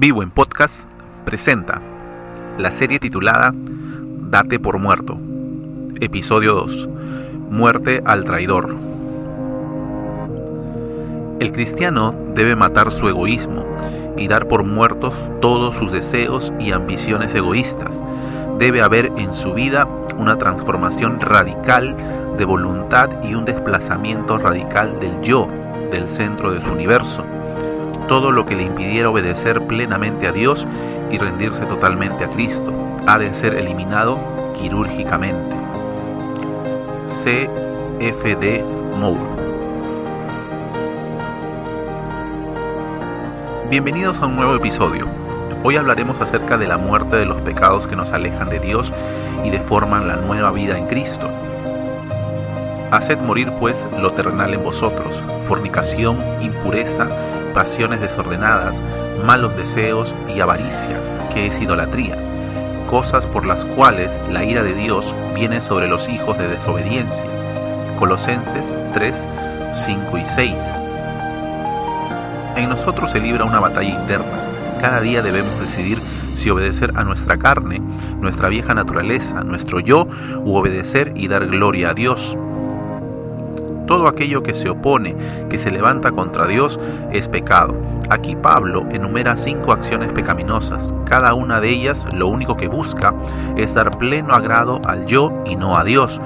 [0.00, 0.88] Vivo en Podcast
[1.26, 1.82] presenta
[2.56, 5.18] la serie titulada Date por muerto.
[6.00, 6.88] Episodio 2.
[7.50, 8.74] Muerte al traidor.
[11.38, 13.66] El cristiano debe matar su egoísmo
[14.16, 18.00] y dar por muertos todos sus deseos y ambiciones egoístas.
[18.58, 19.86] Debe haber en su vida
[20.16, 21.94] una transformación radical
[22.38, 25.46] de voluntad y un desplazamiento radical del yo,
[25.90, 27.22] del centro de su universo
[28.10, 30.66] todo lo que le impidiera obedecer plenamente a Dios
[31.12, 32.74] y rendirse totalmente a Cristo
[33.06, 34.18] ha de ser eliminado
[34.58, 35.54] quirúrgicamente.
[37.06, 38.64] CFD
[38.98, 39.20] Moore
[43.70, 45.06] Bienvenidos a un nuevo episodio.
[45.62, 48.92] Hoy hablaremos acerca de la muerte de los pecados que nos alejan de Dios
[49.44, 51.30] y deforman la nueva vida en Cristo.
[52.90, 57.06] Haced morir pues lo terrenal en vosotros, fornicación, impureza,
[57.54, 58.80] pasiones desordenadas,
[59.24, 60.96] malos deseos y avaricia,
[61.32, 62.16] que es idolatría,
[62.88, 67.26] cosas por las cuales la ira de Dios viene sobre los hijos de desobediencia.
[67.98, 69.14] Colosenses 3,
[69.74, 70.54] 5 y 6.
[72.56, 74.78] En nosotros se libra una batalla interna.
[74.80, 75.98] Cada día debemos decidir
[76.36, 77.80] si obedecer a nuestra carne,
[78.18, 80.08] nuestra vieja naturaleza, nuestro yo,
[80.44, 82.36] u obedecer y dar gloria a Dios
[83.90, 85.16] todo aquello que se opone,
[85.48, 86.78] que se levanta contra Dios,
[87.10, 87.74] es pecado.
[88.08, 90.92] Aquí Pablo enumera cinco acciones pecaminosas.
[91.06, 93.12] Cada una de ellas lo único que busca
[93.56, 96.20] es dar pleno agrado al yo y no a Dios.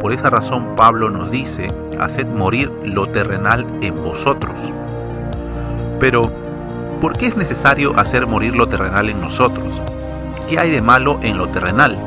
[0.00, 1.68] Por esa razón Pablo nos dice,
[2.00, 4.58] haced morir lo terrenal en vosotros.
[6.00, 6.22] Pero,
[7.02, 9.82] ¿por qué es necesario hacer morir lo terrenal en nosotros?
[10.48, 11.98] ¿Qué hay de malo en lo terrenal?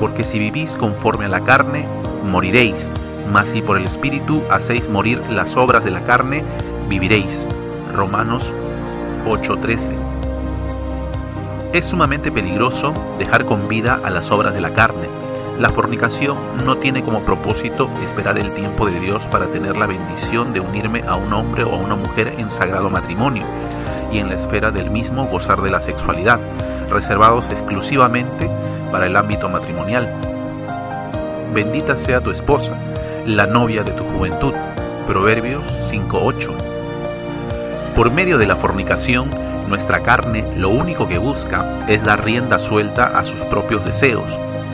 [0.00, 1.86] Porque si vivís conforme a la carne,
[2.24, 2.90] moriréis
[3.32, 6.44] mas si por el Espíritu hacéis morir las obras de la carne,
[6.88, 7.46] viviréis.
[7.94, 8.54] Romanos
[9.26, 9.96] 8:13.
[11.72, 15.08] Es sumamente peligroso dejar con vida a las obras de la carne.
[15.58, 20.52] La fornicación no tiene como propósito esperar el tiempo de Dios para tener la bendición
[20.52, 23.44] de unirme a un hombre o a una mujer en sagrado matrimonio
[24.12, 26.40] y en la esfera del mismo gozar de la sexualidad,
[26.90, 28.50] reservados exclusivamente
[28.90, 30.08] para el ámbito matrimonial.
[31.52, 32.72] Bendita sea tu esposa,
[33.26, 34.52] la novia de tu juventud.
[35.06, 36.50] Proverbios 5.8.
[37.96, 39.30] Por medio de la fornicación,
[39.68, 44.26] nuestra carne lo único que busca es dar rienda suelta a sus propios deseos.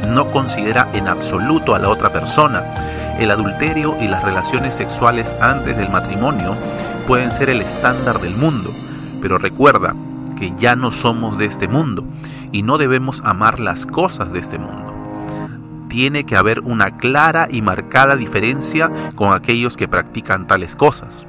[0.09, 3.17] No considera en absoluto a la otra persona.
[3.21, 6.57] El adulterio y las relaciones sexuales antes del matrimonio
[7.07, 8.71] pueden ser el estándar del mundo,
[9.23, 9.95] pero recuerda
[10.39, 12.03] que ya no somos de este mundo
[12.51, 14.90] y no debemos amar las cosas de este mundo
[15.91, 21.27] tiene que haber una clara y marcada diferencia con aquellos que practican tales cosas.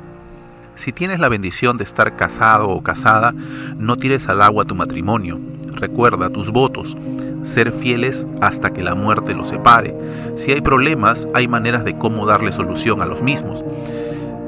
[0.76, 3.34] Si tienes la bendición de estar casado o casada,
[3.76, 5.40] no tires al agua tu matrimonio.
[5.74, 6.96] Recuerda tus votos,
[7.44, 9.96] ser fieles hasta que la muerte los separe.
[10.36, 13.66] Si hay problemas, hay maneras de cómo darle solución a los mismos.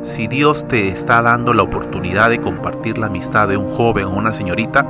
[0.04, 4.12] Si Dios te está dando la oportunidad de compartir la amistad de un joven o
[4.12, 4.88] una señorita,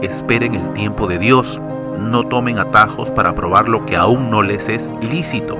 [0.00, 1.60] esperen el tiempo de Dios
[2.00, 5.58] no tomen atajos para probar lo que aún no les es lícito.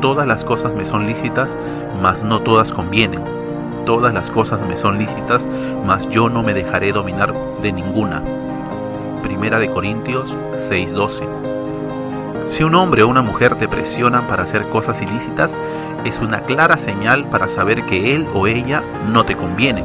[0.00, 1.56] Todas las cosas me son lícitas,
[2.02, 3.22] mas no todas convienen.
[3.86, 5.46] Todas las cosas me son lícitas,
[5.86, 7.32] mas yo no me dejaré dominar
[7.62, 8.22] de ninguna.
[9.22, 11.24] Primera de Corintios 6:12.
[12.48, 15.58] Si un hombre o una mujer te presionan para hacer cosas ilícitas,
[16.04, 18.82] es una clara señal para saber que él o ella
[19.12, 19.84] no te conviene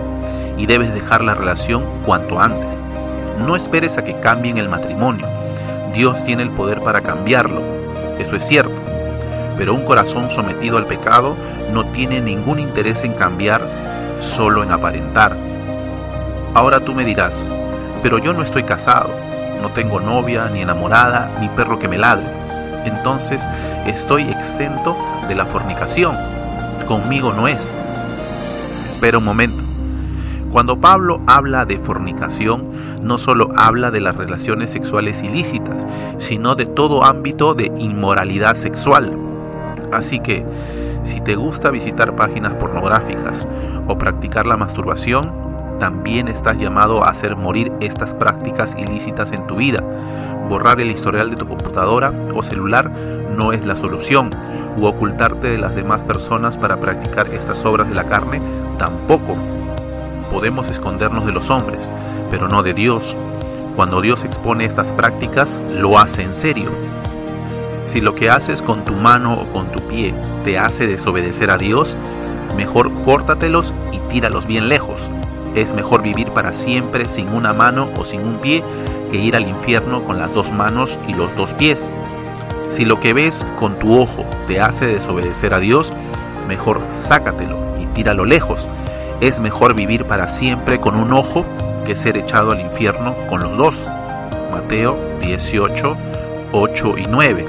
[0.58, 2.76] y debes dejar la relación cuanto antes.
[3.46, 5.43] No esperes a que cambien el matrimonio.
[5.94, 7.62] Dios tiene el poder para cambiarlo.
[8.20, 8.74] Eso es cierto.
[9.58, 11.36] Pero un corazón sometido al pecado
[11.72, 13.62] no tiene ningún interés en cambiar,
[14.20, 15.36] solo en aparentar.
[16.56, 17.48] Ahora tú me dirás,
[18.02, 19.10] pero yo no estoy casado,
[19.62, 22.26] no tengo novia, ni enamorada, ni perro que me ladre.
[22.86, 23.42] Entonces
[23.86, 26.18] estoy exento de la fornicación.
[26.88, 27.62] Conmigo no es.
[28.92, 29.64] Espera un momento.
[30.52, 32.70] Cuando Pablo habla de fornicación,
[33.02, 35.63] no solo habla de las relaciones sexuales ilícitas,
[36.24, 39.18] sino de todo ámbito de inmoralidad sexual.
[39.92, 40.46] Así que,
[41.04, 43.48] si te gusta visitar páginas pornográficas
[43.88, 45.44] o practicar la masturbación,
[45.80, 49.84] también estás llamado a hacer morir estas prácticas ilícitas en tu vida.
[50.48, 52.90] Borrar el historial de tu computadora o celular
[53.38, 54.30] no es la solución,
[54.78, 58.42] u ocultarte de las demás personas para practicar estas obras de la carne
[58.78, 59.36] tampoco
[60.32, 61.80] podemos escondernos de los hombres,
[62.32, 63.16] pero no de Dios.
[63.76, 66.70] Cuando Dios expone estas prácticas, lo hace en serio.
[67.88, 71.58] Si lo que haces con tu mano o con tu pie te hace desobedecer a
[71.58, 71.98] Dios,
[72.56, 75.10] mejor córtatelos y tíralos bien lejos.
[75.56, 78.64] Es mejor vivir para siempre sin una mano o sin un pie
[79.12, 81.92] que ir al infierno con las dos manos y los dos pies.
[82.70, 85.94] Si lo que ves con tu ojo te hace desobedecer a Dios,
[86.48, 88.68] mejor sácatelo y tíralo lejos.
[89.20, 91.44] Es mejor vivir para siempre con un ojo
[91.84, 93.76] que ser echado al infierno con los dos.
[94.52, 95.98] Mateo 18,
[96.52, 97.46] 8 y 9.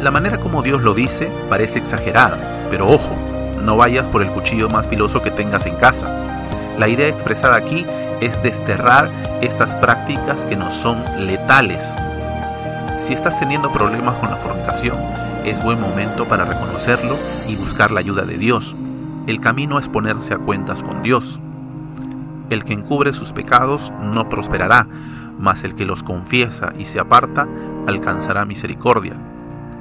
[0.00, 2.38] La manera como Dios lo dice parece exagerada,
[2.70, 3.16] pero ojo,
[3.64, 6.08] no vayas por el cuchillo más filoso que tengas en casa.
[6.78, 7.86] La idea expresada aquí
[8.20, 9.10] es desterrar
[9.40, 11.84] estas prácticas que no son letales.
[13.06, 14.96] Si estás teniendo problemas con la fornicación,
[15.44, 17.16] es buen momento para reconocerlo
[17.48, 18.74] y buscar la ayuda de Dios.
[19.26, 21.38] El camino es ponerse a cuentas con Dios.
[22.52, 24.86] El que encubre sus pecados no prosperará,
[25.38, 27.48] mas el que los confiesa y se aparta
[27.86, 29.14] alcanzará misericordia.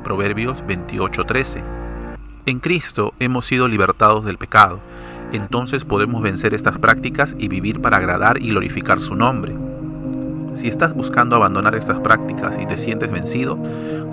[0.05, 1.61] Proverbios 28:13.
[2.45, 4.79] En Cristo hemos sido libertados del pecado,
[5.33, 9.53] entonces podemos vencer estas prácticas y vivir para agradar y glorificar su nombre.
[10.53, 13.59] Si estás buscando abandonar estas prácticas y te sientes vencido,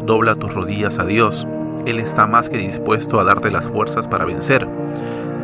[0.05, 1.46] dobla tus rodillas a Dios.
[1.87, 4.66] Él está más que dispuesto a darte las fuerzas para vencer.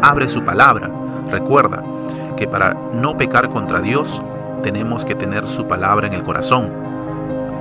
[0.03, 0.91] Abre su palabra.
[1.31, 1.94] Recuerda
[2.37, 4.23] que para no pecar contra Dios
[4.63, 6.71] tenemos que tener su palabra en el corazón.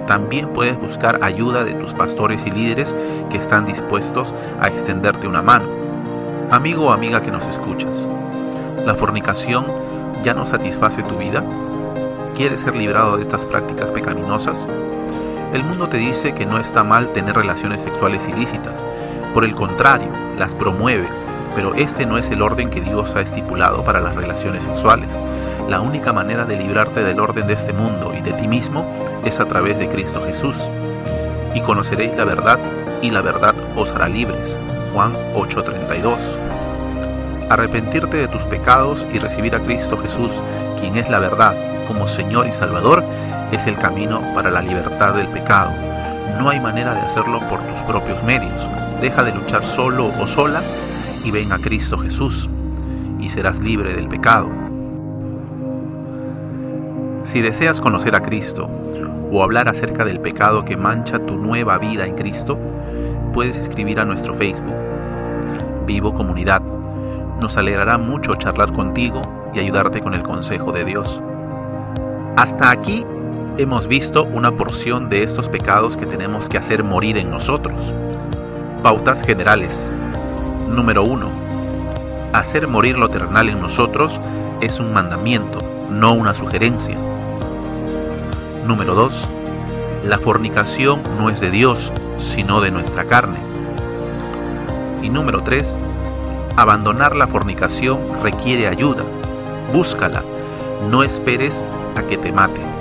[0.07, 2.95] También puedes buscar ayuda de tus pastores y líderes
[3.29, 5.65] que están dispuestos a extenderte una mano.
[6.51, 8.07] Amigo o amiga que nos escuchas,
[8.85, 9.65] ¿la fornicación
[10.23, 11.43] ya no satisface tu vida?
[12.35, 14.65] ¿Quieres ser librado de estas prácticas pecaminosas?
[15.53, 18.85] El mundo te dice que no está mal tener relaciones sexuales ilícitas.
[19.33, 21.07] Por el contrario, las promueve,
[21.55, 25.09] pero este no es el orden que Dios ha estipulado para las relaciones sexuales.
[25.69, 28.85] La única manera de librarte del orden de este mundo y de ti mismo
[29.23, 30.67] es a través de Cristo Jesús.
[31.53, 32.59] Y conoceréis la verdad,
[33.01, 34.57] y la verdad os hará libres.
[34.93, 36.17] Juan 8:32.
[37.49, 40.31] Arrepentirte de tus pecados y recibir a Cristo Jesús,
[40.79, 41.55] quien es la verdad,
[41.87, 43.03] como Señor y Salvador,
[43.51, 45.71] es el camino para la libertad del pecado.
[46.39, 48.67] No hay manera de hacerlo por tus propios medios.
[49.01, 50.61] Deja de luchar solo o sola
[51.23, 52.49] y ven a Cristo Jesús
[53.19, 54.49] y serás libre del pecado.
[57.23, 58.69] Si deseas conocer a Cristo
[59.31, 62.57] o hablar acerca del pecado que mancha tu nueva vida en Cristo,
[63.33, 64.75] puedes escribir a nuestro Facebook,
[65.87, 66.61] Vivo Comunidad.
[67.41, 69.21] Nos alegrará mucho charlar contigo
[69.53, 71.21] y ayudarte con el consejo de Dios.
[72.35, 73.05] Hasta aquí
[73.57, 77.93] hemos visto una porción de estos pecados que tenemos que hacer morir en nosotros.
[78.81, 79.91] Pautas generales.
[80.73, 81.29] Número 1.
[82.33, 84.19] Hacer morir lo terrenal en nosotros
[84.59, 85.59] es un mandamiento,
[85.91, 86.97] no una sugerencia.
[88.65, 89.29] Número 2.
[90.05, 93.37] La fornicación no es de Dios, sino de nuestra carne.
[95.03, 95.77] Y número 3.
[96.57, 99.03] Abandonar la fornicación requiere ayuda.
[99.71, 100.23] Búscala.
[100.89, 101.63] No esperes
[101.95, 102.72] a que te maten.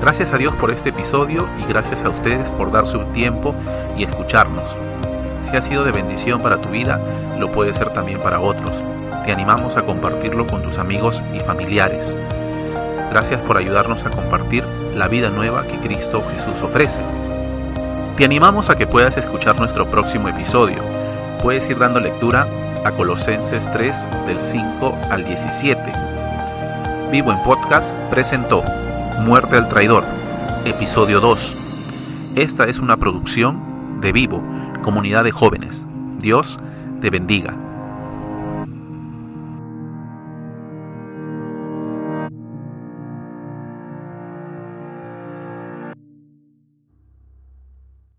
[0.00, 3.54] Gracias a Dios por este episodio y gracias a ustedes por dar su tiempo
[3.98, 4.74] y escucharnos.
[5.50, 6.98] Si ha sido de bendición para tu vida,
[7.38, 8.72] lo puede ser también para otros.
[9.26, 12.06] Te animamos a compartirlo con tus amigos y familiares.
[13.10, 14.64] Gracias por ayudarnos a compartir
[14.94, 17.02] la vida nueva que Cristo Jesús ofrece.
[18.16, 20.78] Te animamos a que puedas escuchar nuestro próximo episodio.
[21.42, 22.46] Puedes ir dando lectura
[22.86, 25.92] a Colosenses 3 del 5 al 17.
[27.10, 28.64] Vivo en Podcast presentó
[29.18, 30.04] Muerte al Traidor,
[30.64, 32.32] episodio 2.
[32.36, 34.42] Esta es una producción de Vivo,
[34.82, 35.84] comunidad de jóvenes.
[36.18, 36.58] Dios
[37.02, 37.54] te bendiga.